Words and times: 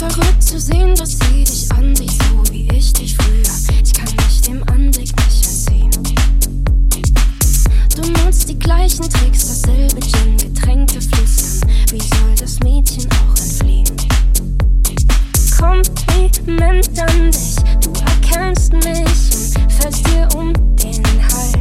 verrückt 0.00 0.42
zu 0.42 0.58
sehen, 0.58 0.94
dass 0.94 1.10
sie 1.10 1.44
dich 1.44 1.70
ansieht, 1.72 2.10
so 2.10 2.52
wie 2.52 2.66
ich 2.74 2.90
dich 2.94 3.14
früher. 3.14 3.42
Ich 3.84 3.92
kann 3.92 4.08
mich 4.16 4.40
dem 4.40 4.62
Anblick 4.70 5.14
nicht 5.14 5.46
entziehen. 5.46 5.90
Du 7.94 8.10
nutzt 8.24 8.48
die 8.48 8.58
gleichen 8.58 9.10
Tricks, 9.10 9.46
dasselbe 9.48 10.00
Gin, 10.00 10.38
Getränke 10.38 11.02
flüstern. 11.02 11.70
Wie 11.90 11.98
soll 11.98 12.34
das 12.38 12.60
Mädchen 12.60 13.10
auch 13.12 13.36
entfliehen? 13.42 13.90
Kompliment 15.58 16.98
an 16.98 17.30
dich, 17.30 17.56
du 17.82 17.92
erkennst 18.00 18.72
mich 18.72 19.54
und 19.60 19.72
fällst 19.72 20.06
dir 20.08 20.26
um 20.34 20.54
den 20.76 21.04
Hals. 21.30 21.59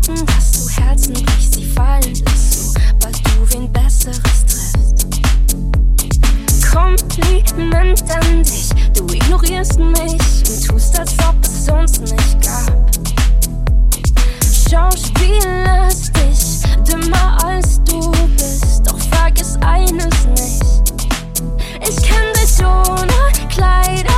Verraten, 0.00 0.26
dass 0.26 0.52
du 0.52 0.68
Herzen 0.82 1.14
brichst, 1.14 1.54
sie 1.54 1.64
fallen 1.64 2.14
lässt, 2.14 2.74
sobald 2.74 3.18
du 3.26 3.54
wen 3.54 3.72
Besseres 3.72 4.20
triffst? 4.46 5.06
Kompliment 6.72 8.02
an 8.10 8.42
dich, 8.42 8.68
du 8.94 9.06
ignorierst 9.12 9.78
mich 9.78 10.20
und 10.48 10.66
tust, 10.66 10.98
als 10.98 11.12
ob 11.28 11.36
es 11.42 11.68
uns 11.68 12.00
nicht 12.00 12.42
gab. 12.42 12.90
Schauspielerst 14.70 16.12
dich 16.16 16.62
dümmer 16.88 17.44
als 17.44 17.82
du 17.84 18.10
bist, 18.36 18.82
doch 18.86 18.98
vergiss 18.98 19.56
eines 19.62 20.26
nicht. 20.36 20.92
Ich 21.88 21.96
kenn 22.02 22.32
dich 22.34 22.64
ohne 22.64 23.48
Kleider. 23.48 24.09